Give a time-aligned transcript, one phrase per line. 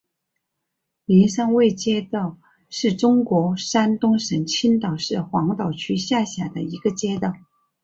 [1.05, 2.39] 灵山卫街道
[2.71, 7.31] 是中国山东省青岛市黄岛区下辖的一个街道。